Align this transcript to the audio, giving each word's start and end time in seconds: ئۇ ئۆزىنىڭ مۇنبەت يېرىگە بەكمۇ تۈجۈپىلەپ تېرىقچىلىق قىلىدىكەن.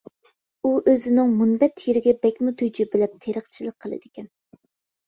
ئۇ 0.63 0.71
ئۆزىنىڭ 0.93 1.35
مۇنبەت 1.41 1.85
يېرىگە 1.91 2.15
بەكمۇ 2.25 2.55
تۈجۈپىلەپ 2.63 3.17
تېرىقچىلىق 3.29 3.79
قىلىدىكەن. 3.87 4.35